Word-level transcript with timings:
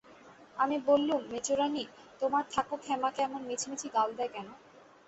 আমি 0.57 0.77
বললুম, 0.87 1.21
মেজোরানী, 1.31 1.83
তোমার 2.21 2.43
থাকো 2.53 2.75
ক্ষেমাকে 2.77 3.19
এমন 3.21 3.41
মিছিমিছি 3.49 3.87
গাল 3.95 4.09
দেয় 4.17 4.31
কেন? 4.35 4.47